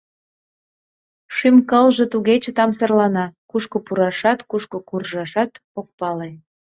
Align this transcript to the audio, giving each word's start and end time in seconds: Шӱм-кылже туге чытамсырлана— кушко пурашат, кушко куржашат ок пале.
Шӱм-кылже 1.35 2.05
туге 2.11 2.35
чытамсырлана— 2.43 3.25
кушко 3.49 3.77
пурашат, 3.85 4.39
кушко 4.49 4.77
куржашат 4.87 5.51
ок 5.79 5.87
пале. 5.99 6.29